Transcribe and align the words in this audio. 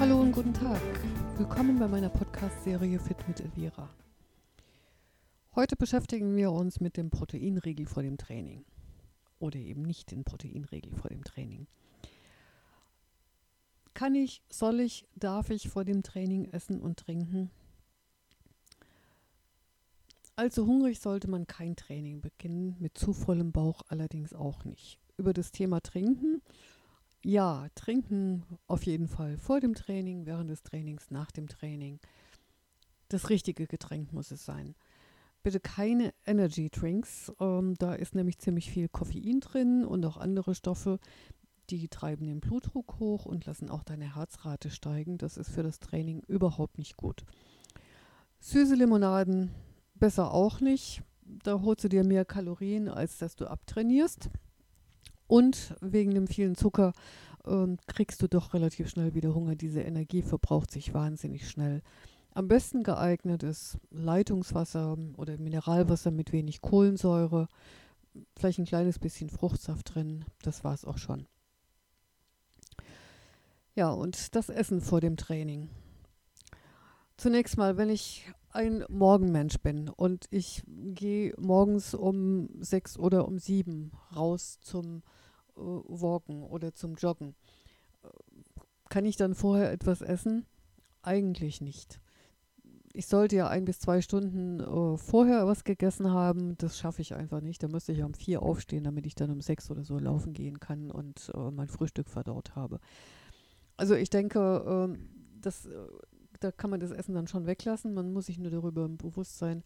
Hallo 0.00 0.18
und 0.18 0.32
guten 0.32 0.54
Tag. 0.54 0.80
Willkommen 1.36 1.78
bei 1.78 1.86
meiner 1.86 2.08
Podcast-Serie 2.08 2.98
Fit 2.98 3.18
mit 3.28 3.38
Elvira. 3.38 3.86
Heute 5.54 5.76
beschäftigen 5.76 6.34
wir 6.36 6.52
uns 6.52 6.80
mit 6.80 6.96
dem 6.96 7.10
Proteinriegel 7.10 7.84
vor 7.84 8.02
dem 8.02 8.16
Training. 8.16 8.64
Oder 9.40 9.58
eben 9.58 9.82
nicht 9.82 10.10
den 10.10 10.24
Proteinriegel 10.24 10.94
vor 10.94 11.10
dem 11.10 11.22
Training. 11.22 11.66
Kann 13.92 14.14
ich, 14.14 14.42
soll 14.48 14.80
ich, 14.80 15.06
darf 15.16 15.50
ich 15.50 15.68
vor 15.68 15.84
dem 15.84 16.02
Training 16.02 16.46
essen 16.46 16.80
und 16.80 16.96
trinken? 16.96 17.50
Allzu 20.34 20.66
hungrig 20.66 20.98
sollte 20.98 21.28
man 21.28 21.46
kein 21.46 21.76
Training 21.76 22.22
beginnen, 22.22 22.74
mit 22.78 22.96
zu 22.96 23.12
vollem 23.12 23.52
Bauch 23.52 23.82
allerdings 23.88 24.32
auch 24.32 24.64
nicht. 24.64 24.98
Über 25.18 25.34
das 25.34 25.52
Thema 25.52 25.82
Trinken 25.82 26.40
ja, 27.22 27.68
trinken 27.74 28.44
auf 28.66 28.84
jeden 28.84 29.08
Fall 29.08 29.36
vor 29.36 29.60
dem 29.60 29.74
Training, 29.74 30.26
während 30.26 30.50
des 30.50 30.62
Trainings, 30.62 31.10
nach 31.10 31.30
dem 31.30 31.48
Training. 31.48 32.00
Das 33.08 33.28
richtige 33.28 33.66
Getränk 33.66 34.12
muss 34.12 34.30
es 34.30 34.44
sein. 34.44 34.74
Bitte 35.42 35.60
keine 35.60 36.12
Energy 36.26 36.70
Drinks. 36.70 37.32
Ähm, 37.40 37.74
da 37.78 37.94
ist 37.94 38.14
nämlich 38.14 38.38
ziemlich 38.38 38.70
viel 38.70 38.88
Koffein 38.88 39.40
drin 39.40 39.84
und 39.84 40.04
auch 40.04 40.16
andere 40.16 40.54
Stoffe, 40.54 40.98
die 41.70 41.88
treiben 41.88 42.26
den 42.26 42.40
Blutdruck 42.40 42.98
hoch 42.98 43.26
und 43.26 43.46
lassen 43.46 43.70
auch 43.70 43.82
deine 43.82 44.16
Herzrate 44.16 44.70
steigen. 44.70 45.18
Das 45.18 45.36
ist 45.36 45.50
für 45.50 45.62
das 45.62 45.78
Training 45.78 46.22
überhaupt 46.26 46.78
nicht 46.78 46.96
gut. 46.96 47.24
Süße 48.40 48.74
Limonaden 48.74 49.50
besser 49.94 50.32
auch 50.32 50.60
nicht. 50.60 51.02
Da 51.22 51.60
holst 51.60 51.84
du 51.84 51.88
dir 51.88 52.04
mehr 52.04 52.24
Kalorien, 52.24 52.88
als 52.88 53.18
dass 53.18 53.36
du 53.36 53.46
abtrainierst. 53.46 54.30
Und 55.30 55.76
wegen 55.80 56.12
dem 56.12 56.26
vielen 56.26 56.56
Zucker 56.56 56.92
ähm, 57.46 57.78
kriegst 57.86 58.20
du 58.20 58.26
doch 58.26 58.52
relativ 58.52 58.90
schnell 58.90 59.14
wieder 59.14 59.32
Hunger. 59.32 59.54
Diese 59.54 59.80
Energie 59.80 60.22
verbraucht 60.22 60.72
sich 60.72 60.92
wahnsinnig 60.92 61.48
schnell. 61.48 61.82
Am 62.34 62.48
besten 62.48 62.82
geeignet 62.82 63.44
ist 63.44 63.78
Leitungswasser 63.92 64.98
oder 65.16 65.38
Mineralwasser 65.38 66.10
mit 66.10 66.32
wenig 66.32 66.62
Kohlensäure, 66.62 67.46
vielleicht 68.36 68.58
ein 68.58 68.64
kleines 68.64 68.98
bisschen 68.98 69.30
Fruchtsaft 69.30 69.94
drin. 69.94 70.24
Das 70.42 70.64
war 70.64 70.74
es 70.74 70.84
auch 70.84 70.98
schon. 70.98 71.28
Ja, 73.76 73.90
und 73.90 74.34
das 74.34 74.48
Essen 74.48 74.80
vor 74.80 75.00
dem 75.00 75.16
Training. 75.16 75.68
Zunächst 77.16 77.56
mal, 77.56 77.76
wenn 77.76 77.88
ich 77.88 78.28
ein 78.50 78.84
Morgenmensch 78.88 79.60
bin 79.60 79.90
und 79.90 80.26
ich 80.32 80.64
gehe 80.66 81.34
morgens 81.38 81.94
um 81.94 82.48
sechs 82.58 82.98
oder 82.98 83.28
um 83.28 83.38
sieben 83.38 83.92
raus 84.16 84.58
zum 84.60 84.96
äh, 84.96 85.19
Walken 85.54 86.42
oder 86.42 86.74
zum 86.74 86.94
Joggen, 86.94 87.34
kann 88.88 89.04
ich 89.04 89.16
dann 89.16 89.34
vorher 89.34 89.70
etwas 89.72 90.02
essen? 90.02 90.46
Eigentlich 91.02 91.60
nicht. 91.60 92.00
Ich 92.92 93.06
sollte 93.06 93.36
ja 93.36 93.48
ein 93.48 93.64
bis 93.64 93.78
zwei 93.78 94.00
Stunden 94.00 94.58
äh, 94.58 94.96
vorher 94.98 95.46
was 95.46 95.62
gegessen 95.62 96.10
haben. 96.10 96.58
Das 96.58 96.76
schaffe 96.76 97.02
ich 97.02 97.14
einfach 97.14 97.40
nicht. 97.40 97.62
Da 97.62 97.68
müsste 97.68 97.92
ich 97.92 98.02
um 98.02 98.14
vier 98.14 98.42
aufstehen, 98.42 98.82
damit 98.82 99.06
ich 99.06 99.14
dann 99.14 99.30
um 99.30 99.40
sechs 99.40 99.70
oder 99.70 99.84
so 99.84 99.98
laufen 99.98 100.32
gehen 100.32 100.58
kann 100.58 100.90
und 100.90 101.30
äh, 101.34 101.50
mein 101.52 101.68
Frühstück 101.68 102.10
verdaut 102.10 102.56
habe. 102.56 102.80
Also 103.76 103.94
ich 103.94 104.10
denke, 104.10 104.90
äh, 104.92 104.98
das 105.40 105.66
äh, 105.66 105.70
da 106.40 106.50
kann 106.50 106.70
man 106.70 106.80
das 106.80 106.90
Essen 106.90 107.14
dann 107.14 107.28
schon 107.28 107.46
weglassen. 107.46 107.94
Man 107.94 108.12
muss 108.12 108.26
sich 108.26 108.38
nur 108.38 108.50
darüber 108.50 108.88
bewusst 108.88 109.38
sein, 109.38 109.62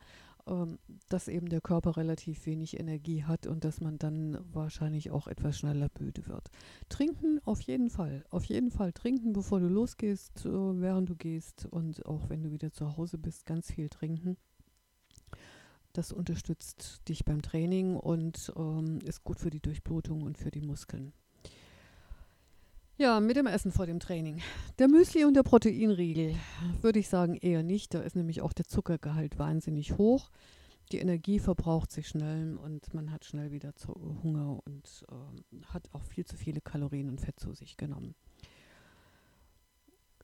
ähm, 0.46 0.78
dass 1.08 1.28
eben 1.28 1.48
der 1.48 1.60
Körper 1.60 1.96
relativ 1.96 2.44
wenig 2.46 2.78
Energie 2.78 3.24
hat 3.24 3.46
und 3.46 3.64
dass 3.64 3.80
man 3.80 3.98
dann 3.98 4.38
wahrscheinlich 4.52 5.10
auch 5.10 5.26
etwas 5.26 5.58
schneller 5.58 5.88
müde 5.98 6.26
wird. 6.26 6.50
Trinken 6.88 7.40
auf 7.44 7.60
jeden 7.62 7.90
Fall. 7.90 8.24
Auf 8.30 8.44
jeden 8.44 8.70
Fall 8.70 8.92
trinken, 8.92 9.32
bevor 9.32 9.60
du 9.60 9.68
losgehst, 9.68 10.44
äh, 10.44 10.50
während 10.50 11.08
du 11.08 11.16
gehst 11.16 11.66
und 11.66 12.04
auch 12.06 12.28
wenn 12.28 12.42
du 12.42 12.52
wieder 12.52 12.72
zu 12.72 12.96
Hause 12.96 13.18
bist, 13.18 13.46
ganz 13.46 13.72
viel 13.72 13.88
trinken. 13.88 14.36
Das 15.94 16.12
unterstützt 16.12 17.08
dich 17.08 17.24
beim 17.24 17.40
Training 17.40 17.96
und 17.96 18.52
ähm, 18.56 18.98
ist 19.04 19.22
gut 19.22 19.38
für 19.38 19.50
die 19.50 19.60
Durchblutung 19.60 20.22
und 20.22 20.36
für 20.36 20.50
die 20.50 20.60
Muskeln. 20.60 21.12
Ja, 22.96 23.18
mit 23.18 23.34
dem 23.34 23.46
Essen 23.48 23.72
vor 23.72 23.86
dem 23.86 23.98
Training. 23.98 24.40
Der 24.78 24.86
Müsli 24.86 25.24
und 25.24 25.34
der 25.34 25.42
Proteinriegel 25.42 26.36
würde 26.80 27.00
ich 27.00 27.08
sagen 27.08 27.34
eher 27.34 27.64
nicht. 27.64 27.92
Da 27.92 28.00
ist 28.00 28.14
nämlich 28.14 28.40
auch 28.40 28.52
der 28.52 28.66
Zuckergehalt 28.66 29.36
wahnsinnig 29.36 29.98
hoch. 29.98 30.30
Die 30.92 30.98
Energie 30.98 31.40
verbraucht 31.40 31.90
sich 31.90 32.06
schnell 32.06 32.56
und 32.56 32.94
man 32.94 33.10
hat 33.10 33.24
schnell 33.24 33.50
wieder 33.50 33.72
Hunger 34.22 34.60
und 34.64 35.04
äh, 35.10 35.64
hat 35.66 35.88
auch 35.92 36.04
viel 36.04 36.24
zu 36.24 36.36
viele 36.36 36.60
Kalorien 36.60 37.08
und 37.08 37.20
Fett 37.20 37.40
zu 37.40 37.52
sich 37.52 37.76
genommen. 37.76 38.14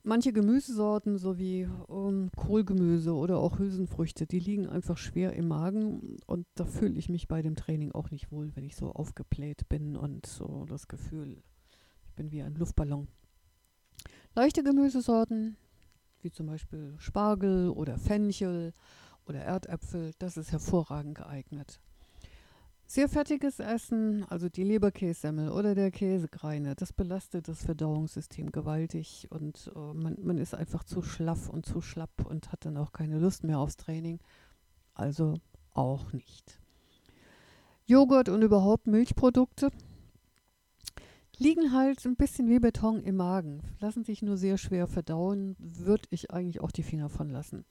Manche 0.05 0.33
Gemüsesorten 0.33 1.19
sowie 1.19 1.69
ähm, 1.89 2.31
Kohlgemüse 2.37 3.15
oder 3.15 3.39
auch 3.39 3.59
Hülsenfrüchte, 3.59 4.29
die 4.29 4.39
liegen 4.39 4.69
einfach 4.69 4.97
schwer 4.97 5.33
im 5.33 5.49
Magen 5.49 6.19
und 6.27 6.47
da 6.55 6.67
fühle 6.67 6.97
ich 6.97 7.09
mich 7.09 7.27
bei 7.27 7.43
dem 7.43 7.57
Training 7.57 7.91
auch 7.91 8.13
nicht 8.13 8.31
wohl, 8.31 8.55
wenn 8.55 8.65
ich 8.65 8.77
so 8.77 8.93
aufgebläht 8.93 9.69
bin 9.69 9.97
und 9.97 10.25
so 10.25 10.67
das 10.69 10.87
Gefühl 10.87 11.43
bin 12.21 12.33
wie 12.33 12.43
ein 12.43 12.55
Luftballon. 12.55 13.09
Leichte 14.35 14.63
Gemüsesorten, 14.63 15.57
wie 16.21 16.31
zum 16.31 16.49
Beispiel 16.49 16.95
Spargel 16.99 17.71
oder 17.71 17.97
Fenchel 17.97 18.75
oder 19.25 19.41
Erdäpfel, 19.41 20.13
das 20.19 20.37
ist 20.37 20.53
hervorragend 20.53 21.17
geeignet. 21.17 21.81
Sehr 22.85 23.09
fettiges 23.09 23.59
Essen, 23.59 24.27
also 24.29 24.51
die 24.51 24.65
Leberkässemmel 24.65 25.49
oder 25.49 25.75
der 25.75 25.91
Käsekreine, 25.91 26.75
das 26.75 26.93
belastet 26.93 27.49
das 27.49 27.65
Verdauungssystem 27.65 28.53
gewaltig 28.53 29.27
und 29.31 29.73
äh, 29.75 29.95
man, 29.95 30.19
man 30.21 30.37
ist 30.37 30.55
einfach 30.55 30.85
zu 30.85 31.01
schlaff 31.01 31.49
und 31.49 31.65
zu 31.65 31.81
schlapp 31.81 32.27
und 32.27 32.53
hat 32.53 32.67
dann 32.67 32.77
auch 32.77 32.93
keine 32.93 33.19
Lust 33.19 33.45
mehr 33.45 33.61
aufs 33.61 33.79
Training. 33.79 34.19
Also 34.93 35.39
auch 35.73 36.13
nicht. 36.13 36.61
Joghurt 37.87 38.29
und 38.29 38.43
überhaupt 38.43 38.87
Milchprodukte, 38.87 39.71
liegen 41.41 41.73
halt 41.73 42.05
ein 42.05 42.17
bisschen 42.17 42.49
wie 42.51 42.59
Beton 42.59 43.03
im 43.03 43.17
Magen, 43.17 43.63
lassen 43.81 44.05
sich 44.05 44.21
nur 44.21 44.37
sehr 44.37 44.59
schwer 44.59 44.87
verdauen, 44.87 45.57
würde 45.59 46.05
ich 46.11 46.31
eigentlich 46.31 46.61
auch 46.61 46.71
die 46.71 46.83
Finger 46.83 47.09
von 47.09 47.31
lassen. 47.31 47.65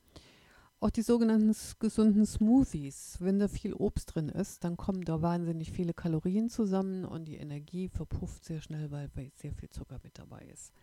Auch 0.82 0.90
die 0.90 1.04
sogenannten 1.04 1.56
gesunden 1.80 2.26
Smoothies, 2.26 3.18
wenn 3.20 3.38
da 3.38 3.48
viel 3.48 3.74
Obst 3.74 4.16
drin 4.16 4.30
ist, 4.30 4.64
dann 4.64 4.76
kommen 4.76 5.04
da 5.04 5.22
wahnsinnig 5.22 5.72
viele 5.72 5.94
Kalorien 5.94 6.50
zusammen 6.50 7.06
und 7.06 7.26
die 7.26 7.36
Energie 7.36 7.90
verpufft 7.90 8.44
sehr 8.44 8.62
schnell, 8.62 8.90
weil 8.90 9.12
sehr 9.36 9.54
viel 9.54 9.70
Zucker 9.70 10.00
mit 10.04 10.18
dabei 10.18 10.42
ist. 10.52 10.74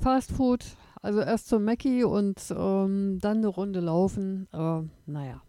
Fast 0.00 0.32
Food, 0.32 0.64
also 1.02 1.20
erst 1.20 1.48
zum 1.48 1.64
Mackie 1.64 2.04
und 2.04 2.40
ähm, 2.56 3.18
dann 3.20 3.38
eine 3.38 3.48
Runde 3.48 3.80
laufen, 3.80 4.48
äh, 4.52 4.82
naja. 5.06 5.42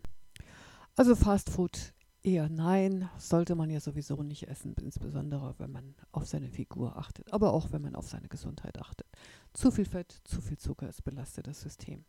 Also 0.95 1.15
Fast 1.15 1.50
Food 1.50 1.94
Eher 2.25 2.47
nein, 2.47 3.09
sollte 3.17 3.53
man 3.53 3.69
ja 3.69 3.81
sowieso 3.81 4.23
nicht 4.23 4.47
essen, 4.47 4.75
insbesondere 4.81 5.55
wenn 5.57 5.71
man 5.73 5.93
auf 6.13 6.25
seine 6.25 6.47
Figur 6.47 6.95
achtet, 6.97 7.33
aber 7.33 7.51
auch 7.51 7.73
wenn 7.73 7.81
man 7.81 7.95
auf 7.95 8.07
seine 8.07 8.29
Gesundheit 8.29 8.79
achtet. 8.79 9.07
Zu 9.51 9.71
viel 9.71 9.83
Fett, 9.83 10.21
zu 10.23 10.39
viel 10.39 10.57
Zucker, 10.57 10.87
es 10.87 11.01
belastet 11.01 11.47
das 11.47 11.59
System. 11.59 12.05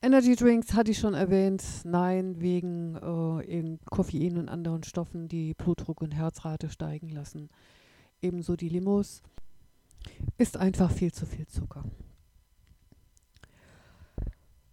Energy 0.00 0.36
Drinks 0.36 0.72
hatte 0.74 0.92
ich 0.92 0.98
schon 1.00 1.14
erwähnt, 1.14 1.64
nein, 1.82 2.40
wegen 2.40 2.94
äh, 2.94 3.78
Koffein 3.86 4.38
und 4.38 4.48
anderen 4.48 4.84
Stoffen, 4.84 5.26
die 5.26 5.54
Blutdruck 5.54 6.00
und 6.00 6.14
Herzrate 6.14 6.70
steigen 6.70 7.08
lassen. 7.08 7.48
Ebenso 8.22 8.54
die 8.54 8.68
Limos. 8.68 9.22
Ist 10.36 10.56
einfach 10.56 10.92
viel 10.92 11.12
zu 11.12 11.26
viel 11.26 11.48
Zucker. 11.48 11.84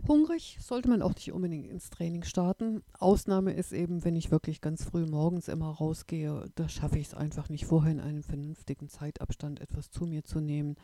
Hungrig 0.07 0.60
sollte 0.62 0.88
man 0.88 1.02
auch 1.02 1.16
nicht 1.16 1.31
unbedingt 1.31 1.68
ins 1.68 1.90
Training 1.90 2.24
starten. 2.24 2.84
Ausnahme 3.00 3.54
ist 3.54 3.74
eben, 3.74 4.04
wenn 4.04 4.16
ich 4.16 4.30
wirklich 4.30 4.62
ganz 4.62 4.84
früh 4.84 5.06
morgens 5.06 5.48
immer 5.48 5.69
rausgehe, 5.69 6.46
da 6.54 6.69
schaffe 6.69 7.00
ich 7.00 7.07
es 7.07 7.13
einfach 7.16 7.50
nicht 7.50 7.66
vorher 7.66 7.92
in 7.92 8.00
einem 8.00 8.22
vernünftigen 8.22 8.88
Zeitabstand 8.88 9.62
etwas 9.62 9.90
zu 9.90 10.06
mir 10.06 10.24
zu 10.24 10.40
nehmen. 10.40 10.75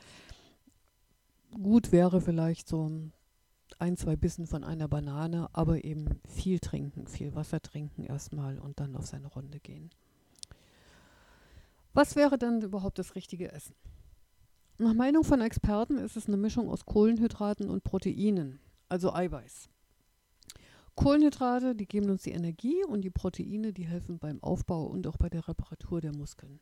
Gut 1.52 1.92
wäre 1.92 2.20
vielleicht 2.20 2.68
so 2.68 2.90
ein, 3.78 3.96
zwei 3.96 4.16
Bissen 4.16 4.48
von 4.48 4.64
einer 4.64 4.88
Banane, 4.88 5.50
aber 5.54 5.84
eben 5.84 6.20
viel 6.28 6.60
trinken, 6.60 7.06
viel 7.06 7.36
Wasser 7.36 7.62
trinken 7.62 8.04
erstmal 8.04 8.58
und 8.58 8.80
dann 8.80 8.96
auf 8.96 9.06
seine 9.06 9.28
Runde 9.28 9.60
gehen. 9.60 9.92
Was 11.94 12.16
wäre 12.16 12.40
dann 12.40 12.62
überhaupt 12.62 12.98
das 12.98 13.14
richtige 13.16 13.52
Essen? 13.52 13.76
Nach 14.80 14.96
Meinung 14.96 15.24
von 15.24 15.42
Experten 15.42 16.00
ist 16.00 16.18
es 16.18 16.28
eine 16.28 16.38
Mischung 16.38 16.70
aus 16.70 16.86
Kohlenhydraten 16.86 17.70
und 17.70 17.84
Proteinen 17.84 18.60
also 18.92 19.14
Eiweiß. 19.14 19.70
Kohlenhydrate, 20.96 21.76
die 21.76 21.88
geben 21.88 22.10
uns 22.10 22.24
die 22.24 22.32
Energie 22.32 22.84
und 22.84 23.02
die 23.02 23.10
Proteine, 23.10 23.72
die 23.72 23.86
helfen 23.86 24.20
beim 24.20 24.44
Aufbau 24.44 24.84
und 24.84 25.08
auch 25.08 25.16
bei 25.16 25.30
der 25.30 25.48
Reparatur 25.48 26.02
der 26.02 26.14
Muskeln. 26.14 26.60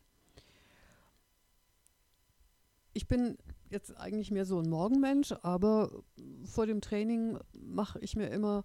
Ich 2.92 3.08
bin 3.08 3.36
jetzt 3.68 3.96
eigentlich 3.96 4.30
mehr 4.30 4.46
so 4.46 4.60
ein 4.60 4.70
Morgenmensch, 4.70 5.32
aber 5.42 5.90
vor 6.44 6.66
dem 6.66 6.80
Training 6.80 7.36
mache 7.52 7.98
ich 7.98 8.14
mir 8.14 8.28
immer 8.28 8.64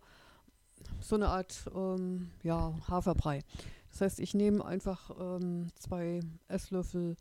so 1.00 1.16
eine 1.16 1.30
Art 1.30 1.66
ähm, 1.76 2.30
ja, 2.44 2.76
Haferbrei. 2.88 3.42
Das 3.90 4.02
heißt, 4.02 4.20
ich 4.20 4.36
nehme 4.36 4.64
einfach 4.64 5.10
ähm, 5.20 5.70
zwei 5.74 6.20
Esslöffel 6.48 7.16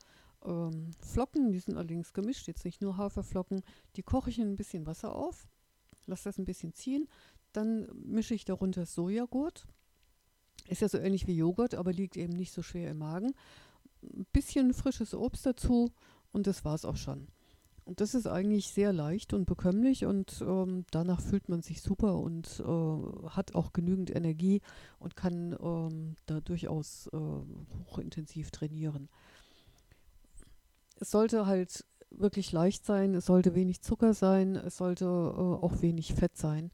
ähm, 0.45 0.91
Flocken, 1.01 1.53
die 1.53 1.61
sind 1.61 1.79
allerdings 1.79 2.13
gemischt, 2.13 2.49
jetzt 2.49 2.67
nicht 2.67 2.83
nur 2.83 2.99
Haferflocken. 2.99 3.63
Die 3.97 4.03
koche 4.03 4.29
ich 4.29 4.39
in 4.39 4.53
ein 4.53 4.57
bisschen 4.57 4.87
Wasser 4.87 5.15
auf, 5.15 5.47
lasse 6.07 6.25
das 6.25 6.39
ein 6.39 6.45
bisschen 6.45 6.75
ziehen. 6.75 7.09
Dann 7.53 7.89
mische 7.95 8.35
ich 8.35 8.45
darunter 8.45 8.87
Sojagurt. 8.87 9.67
Ist 10.69 10.81
ja 10.81 10.89
so 10.89 10.99
ähnlich 10.99 11.27
wie 11.27 11.37
Joghurt, 11.37 11.75
aber 11.75 11.93
liegt 11.93 12.17
eben 12.17 12.33
nicht 12.33 12.53
so 12.53 12.63
schwer 12.63 12.91
im 12.91 12.99
Magen. 12.99 13.35
Ein 14.03 14.27
bisschen 14.33 14.73
frisches 14.73 15.15
Obst 15.15 15.47
dazu 15.47 15.93
und 16.33 16.47
das 16.47 16.65
war 16.65 16.75
es 16.75 16.85
auch 16.85 16.97
schon. 16.97 17.29
Und 17.85 18.01
das 18.01 18.15
ist 18.15 18.27
eigentlich 18.27 18.69
sehr 18.69 18.95
leicht 18.95 19.35
und 19.35 19.45
bekömmlich 19.45 20.07
und 20.07 20.41
ähm, 20.41 20.87
danach 20.91 21.21
fühlt 21.21 21.51
man 21.51 21.61
sich 21.61 21.83
super 21.83 22.19
und 22.19 22.61
äh, 22.61 23.29
hat 23.29 23.55
auch 23.55 23.75
genügend 23.75 24.15
Energie 24.15 24.63
und 24.99 25.17
kann 25.17 25.55
ähm, 25.61 26.17
da 26.25 26.41
durchaus 26.41 27.09
äh, 27.09 27.19
hochintensiv 27.19 28.51
trainieren. 28.51 29.11
Es 30.97 31.11
sollte 31.11 31.45
halt 31.45 31.85
wirklich 32.19 32.53
leicht 32.53 32.85
sein, 32.85 33.15
es 33.15 33.27
sollte 33.27 33.55
wenig 33.55 33.81
Zucker 33.83 34.15
sein, 34.15 34.57
es 34.57 34.77
sollte 34.77 35.05
äh, 35.05 35.09
auch 35.09 35.83
wenig 35.83 36.15
Fett 36.15 36.37
sein. 36.37 36.71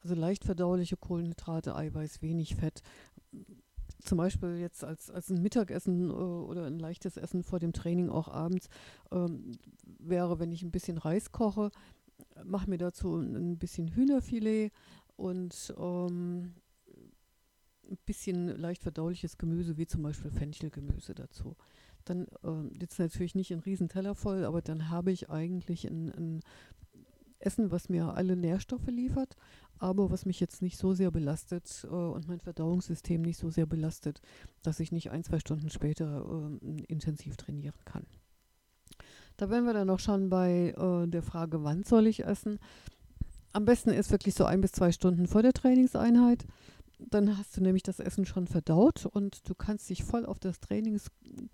Also 0.00 0.14
leicht 0.14 0.44
verdauliche 0.44 0.96
Kohlenhydrate, 0.96 1.74
Eiweiß, 1.74 2.22
wenig 2.22 2.56
Fett 2.56 2.82
zum 4.04 4.18
Beispiel 4.18 4.58
jetzt 4.58 4.84
als, 4.84 5.10
als 5.10 5.28
ein 5.30 5.42
Mittagessen 5.42 6.10
äh, 6.10 6.12
oder 6.12 6.66
ein 6.66 6.78
leichtes 6.78 7.16
Essen 7.16 7.42
vor 7.42 7.58
dem 7.58 7.72
Training 7.72 8.08
auch 8.08 8.28
abends 8.28 8.68
ähm, 9.10 9.52
wäre, 9.98 10.38
wenn 10.38 10.52
ich 10.52 10.62
ein 10.62 10.70
bisschen 10.70 10.98
Reis 10.98 11.32
koche, 11.32 11.70
mache 12.44 12.70
mir 12.70 12.78
dazu 12.78 13.16
ein 13.16 13.58
bisschen 13.58 13.88
Hühnerfilet 13.88 14.70
und 15.16 15.74
ähm, 15.78 16.54
ein 17.88 17.98
bisschen 18.06 18.48
leicht 18.58 18.82
verdauliches 18.82 19.38
Gemüse, 19.38 19.76
wie 19.76 19.86
zum 19.86 20.02
Beispiel 20.02 20.30
Fenchelgemüse 20.30 21.14
dazu. 21.14 21.56
Dann 22.04 22.26
äh, 22.42 22.78
jetzt 22.80 22.98
natürlich 22.98 23.34
nicht 23.34 23.52
ein 23.52 23.60
Riesenteller 23.60 24.14
voll, 24.14 24.44
aber 24.44 24.62
dann 24.62 24.90
habe 24.90 25.12
ich 25.12 25.30
eigentlich 25.30 25.86
ein, 25.86 26.08
ein 26.10 26.40
Essen, 27.38 27.70
was 27.70 27.88
mir 27.88 28.14
alle 28.14 28.36
Nährstoffe 28.36 28.86
liefert, 28.88 29.36
aber 29.78 30.10
was 30.10 30.26
mich 30.26 30.40
jetzt 30.40 30.62
nicht 30.62 30.76
so 30.76 30.92
sehr 30.92 31.10
belastet 31.10 31.84
äh, 31.84 31.94
und 31.94 32.28
mein 32.28 32.40
Verdauungssystem 32.40 33.22
nicht 33.22 33.38
so 33.38 33.50
sehr 33.50 33.66
belastet, 33.66 34.20
dass 34.62 34.80
ich 34.80 34.92
nicht 34.92 35.10
ein, 35.10 35.24
zwei 35.24 35.38
Stunden 35.38 35.70
später 35.70 36.24
äh, 36.60 36.82
intensiv 36.88 37.36
trainieren 37.36 37.78
kann. 37.84 38.06
Da 39.36 39.50
werden 39.50 39.66
wir 39.66 39.72
dann 39.72 39.86
noch 39.86 40.00
schon 40.00 40.30
bei 40.30 40.74
äh, 40.76 41.06
der 41.06 41.22
Frage, 41.22 41.62
wann 41.62 41.84
soll 41.84 42.08
ich 42.08 42.24
essen. 42.24 42.58
Am 43.52 43.64
besten 43.64 43.90
ist 43.90 44.10
wirklich 44.10 44.34
so 44.34 44.44
ein 44.44 44.60
bis 44.60 44.72
zwei 44.72 44.90
Stunden 44.92 45.26
vor 45.26 45.42
der 45.42 45.52
Trainingseinheit. 45.52 46.44
Dann 46.98 47.38
hast 47.38 47.56
du 47.56 47.62
nämlich 47.62 47.84
das 47.84 48.00
Essen 48.00 48.26
schon 48.26 48.46
verdaut 48.46 49.06
und 49.06 49.48
du 49.48 49.54
kannst 49.54 49.88
dich 49.88 50.02
voll 50.02 50.26
auf 50.26 50.40
das 50.40 50.60
Trainings, 50.60 51.10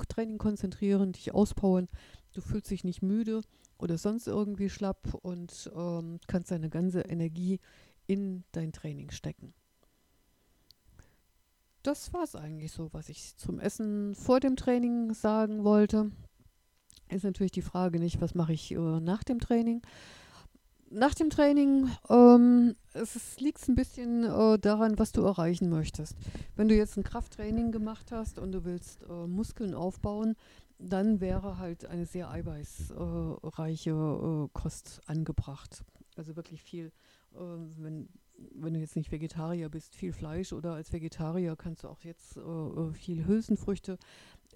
Training 0.08 0.38
konzentrieren, 0.38 1.12
dich 1.12 1.34
auspowern. 1.34 1.88
Du 2.32 2.40
fühlst 2.40 2.70
dich 2.70 2.82
nicht 2.82 3.02
müde 3.02 3.42
oder 3.78 3.98
sonst 3.98 4.26
irgendwie 4.26 4.70
schlapp 4.70 5.14
und 5.22 5.70
ähm, 5.76 6.18
kannst 6.26 6.50
deine 6.50 6.70
ganze 6.70 7.02
Energie 7.02 7.60
in 8.06 8.44
dein 8.52 8.72
Training 8.72 9.10
stecken. 9.10 9.52
Das 11.82 12.14
war 12.14 12.22
es 12.22 12.34
eigentlich 12.34 12.72
so, 12.72 12.90
was 12.94 13.10
ich 13.10 13.36
zum 13.36 13.60
Essen 13.60 14.14
vor 14.14 14.40
dem 14.40 14.56
Training 14.56 15.12
sagen 15.12 15.64
wollte. 15.64 16.10
Ist 17.10 17.24
natürlich 17.24 17.52
die 17.52 17.60
Frage 17.60 17.98
nicht, 17.98 18.22
was 18.22 18.34
mache 18.34 18.54
ich 18.54 18.72
äh, 18.72 18.78
nach 18.78 19.22
dem 19.22 19.38
Training. 19.38 19.82
Nach 20.94 21.12
dem 21.12 21.28
Training 21.28 21.90
ähm, 22.08 22.76
es 22.92 23.40
liegt 23.40 23.68
ein 23.68 23.74
bisschen 23.74 24.22
äh, 24.22 24.60
daran, 24.60 24.96
was 24.96 25.10
du 25.10 25.22
erreichen 25.22 25.68
möchtest. 25.68 26.16
Wenn 26.54 26.68
du 26.68 26.76
jetzt 26.76 26.96
ein 26.96 27.02
Krafttraining 27.02 27.72
gemacht 27.72 28.12
hast 28.12 28.38
und 28.38 28.52
du 28.52 28.64
willst 28.64 29.02
äh, 29.02 29.26
Muskeln 29.26 29.74
aufbauen, 29.74 30.36
dann 30.78 31.20
wäre 31.20 31.58
halt 31.58 31.84
eine 31.86 32.06
sehr 32.06 32.30
eiweißreiche 32.30 33.90
äh, 33.90 34.48
Kost 34.52 35.00
angebracht. 35.06 35.82
Also 36.16 36.36
wirklich 36.36 36.62
viel 36.62 36.92
äh, 37.34 37.82
wenn, 37.82 38.08
wenn 38.54 38.74
du 38.74 38.80
jetzt 38.80 38.96
nicht 38.96 39.12
Vegetarier 39.12 39.68
bist, 39.68 39.94
viel 39.94 40.12
Fleisch 40.12 40.52
oder 40.52 40.74
als 40.74 40.92
Vegetarier 40.92 41.56
kannst 41.56 41.84
du 41.84 41.88
auch 41.88 42.00
jetzt 42.02 42.36
äh, 42.36 42.40
äh 42.40 42.92
viel 42.92 43.26
Hülsenfrüchte 43.26 43.98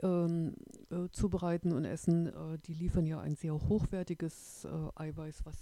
ähm, 0.03 0.55
äh, 0.91 1.09
zubereiten 1.13 1.73
und 1.73 1.85
essen. 1.85 2.29
Äh, 2.29 2.59
die 2.67 2.75
liefern 2.75 3.07
ja 3.07 3.21
ein 3.21 3.37
sehr 3.37 3.55
hochwertiges 3.55 4.65
äh, 4.65 5.03
Eiweiß, 5.03 5.45
was 5.45 5.57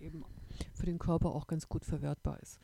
eben 0.00 0.24
für 0.74 0.86
den 0.86 0.98
Körper 0.98 1.34
auch 1.34 1.46
ganz 1.46 1.68
gut 1.68 1.84
verwertbar 1.84 2.38
ist. 2.40 2.58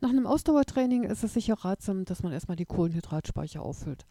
Nach 0.00 0.10
einem 0.10 0.26
Ausdauertraining 0.26 1.04
ist 1.04 1.24
es 1.24 1.34
sicher 1.34 1.54
ratsam, 1.54 2.04
dass 2.04 2.22
man 2.22 2.32
erstmal 2.32 2.56
die 2.56 2.66
Kohlenhydratspeicher 2.66 3.62
auffüllt 3.62 4.06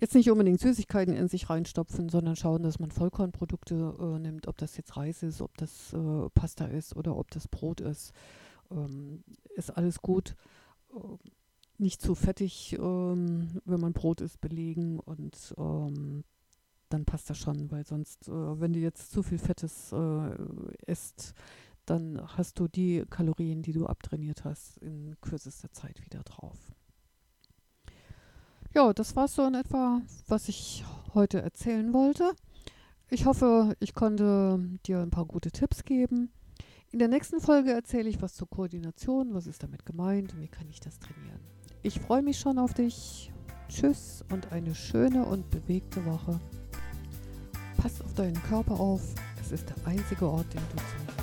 jetzt 0.00 0.14
nicht 0.14 0.30
unbedingt 0.30 0.60
Süßigkeiten 0.60 1.14
in 1.14 1.28
sich 1.28 1.48
reinstopfen, 1.48 2.08
sondern 2.08 2.36
schauen, 2.36 2.62
dass 2.62 2.78
man 2.78 2.90
Vollkornprodukte 2.90 3.94
äh, 3.98 4.18
nimmt, 4.18 4.46
ob 4.46 4.58
das 4.58 4.76
jetzt 4.76 4.96
Reis 4.96 5.22
ist, 5.22 5.40
ob 5.40 5.56
das 5.56 5.92
äh, 5.92 6.28
Pasta 6.34 6.66
ist 6.66 6.96
oder 6.96 7.16
ob 7.16 7.30
das 7.30 7.48
Brot 7.48 7.80
ist. 7.80 8.12
Ähm, 8.70 9.24
ist 9.54 9.70
alles 9.70 10.02
gut. 10.02 10.36
Nicht 11.78 12.00
zu 12.00 12.14
fettig, 12.14 12.76
ähm, 12.78 13.60
wenn 13.64 13.80
man 13.80 13.92
Brot 13.92 14.20
isst, 14.20 14.40
belegen 14.40 14.98
und 14.98 15.54
ähm, 15.58 16.24
dann 16.88 17.04
passt 17.04 17.28
das 17.28 17.38
schon, 17.38 17.70
weil 17.70 17.84
sonst, 17.84 18.28
äh, 18.28 18.60
wenn 18.60 18.72
du 18.72 18.78
jetzt 18.78 19.10
zu 19.10 19.22
viel 19.22 19.38
Fettes 19.38 19.92
äh, 19.92 20.36
isst, 20.86 21.34
dann 21.84 22.20
hast 22.36 22.58
du 22.58 22.68
die 22.68 23.04
Kalorien, 23.10 23.62
die 23.62 23.72
du 23.72 23.86
abtrainiert 23.86 24.44
hast, 24.44 24.78
in 24.78 25.16
kürzester 25.20 25.70
Zeit 25.72 26.04
wieder 26.04 26.22
drauf. 26.22 26.56
Ja, 28.74 28.92
das 28.92 29.16
war 29.16 29.28
so 29.28 29.46
in 29.46 29.54
etwa, 29.54 30.02
was 30.28 30.48
ich 30.48 30.84
heute 31.14 31.40
erzählen 31.40 31.92
wollte. 31.92 32.32
Ich 33.08 33.24
hoffe, 33.24 33.76
ich 33.80 33.94
konnte 33.94 34.60
dir 34.86 35.00
ein 35.00 35.10
paar 35.10 35.26
gute 35.26 35.50
Tipps 35.50 35.84
geben. 35.84 36.30
In 36.90 36.98
der 36.98 37.08
nächsten 37.08 37.40
Folge 37.40 37.72
erzähle 37.72 38.08
ich 38.08 38.20
was 38.20 38.34
zur 38.34 38.48
Koordination, 38.48 39.32
was 39.32 39.46
ist 39.46 39.62
damit 39.62 39.86
gemeint 39.86 40.34
und 40.34 40.40
wie 40.40 40.48
kann 40.48 40.68
ich 40.68 40.80
das 40.80 40.98
trainieren. 40.98 41.55
Ich 41.86 42.00
freue 42.00 42.20
mich 42.20 42.40
schon 42.40 42.58
auf 42.58 42.74
dich. 42.74 43.30
Tschüss 43.68 44.24
und 44.32 44.50
eine 44.50 44.74
schöne 44.74 45.24
und 45.24 45.48
bewegte 45.52 46.04
Woche. 46.04 46.40
Pass 47.76 48.02
auf 48.02 48.12
deinen 48.14 48.42
Körper 48.42 48.80
auf. 48.80 49.02
Es 49.40 49.52
ist 49.52 49.68
der 49.68 49.86
einzige 49.86 50.28
Ort, 50.28 50.52
den 50.52 50.62
du 50.72 50.78
zum 50.78 51.15